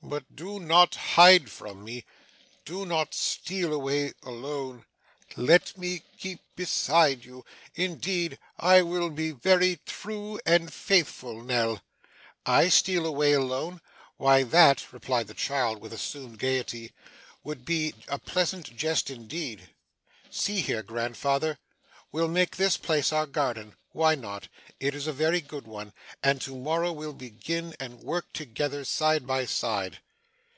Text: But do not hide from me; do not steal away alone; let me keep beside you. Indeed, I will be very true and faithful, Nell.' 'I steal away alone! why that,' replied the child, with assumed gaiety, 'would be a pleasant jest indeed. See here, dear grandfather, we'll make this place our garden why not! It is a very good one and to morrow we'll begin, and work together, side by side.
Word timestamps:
But 0.00 0.36
do 0.36 0.58
not 0.60 0.94
hide 0.94 1.50
from 1.50 1.84
me; 1.84 2.04
do 2.64 2.86
not 2.86 3.12
steal 3.14 3.74
away 3.74 4.12
alone; 4.22 4.86
let 5.36 5.76
me 5.76 6.02
keep 6.16 6.40
beside 6.56 7.24
you. 7.26 7.44
Indeed, 7.74 8.38
I 8.58 8.80
will 8.82 9.10
be 9.10 9.32
very 9.32 9.80
true 9.84 10.40
and 10.46 10.72
faithful, 10.72 11.42
Nell.' 11.42 11.82
'I 12.46 12.68
steal 12.70 13.04
away 13.04 13.32
alone! 13.32 13.80
why 14.18 14.44
that,' 14.44 14.90
replied 14.94 15.26
the 15.26 15.34
child, 15.34 15.80
with 15.82 15.92
assumed 15.92 16.38
gaiety, 16.38 16.92
'would 17.44 17.64
be 17.66 17.94
a 18.06 18.18
pleasant 18.20 18.74
jest 18.76 19.10
indeed. 19.10 19.68
See 20.30 20.60
here, 20.62 20.76
dear 20.76 20.82
grandfather, 20.84 21.58
we'll 22.12 22.28
make 22.28 22.56
this 22.56 22.78
place 22.78 23.12
our 23.12 23.26
garden 23.26 23.74
why 23.92 24.14
not! 24.14 24.46
It 24.80 24.94
is 24.94 25.06
a 25.06 25.12
very 25.12 25.40
good 25.40 25.66
one 25.66 25.92
and 26.22 26.40
to 26.42 26.54
morrow 26.54 26.92
we'll 26.92 27.12
begin, 27.14 27.74
and 27.80 27.98
work 28.00 28.32
together, 28.32 28.84
side 28.84 29.26
by 29.26 29.44
side. 29.44 29.98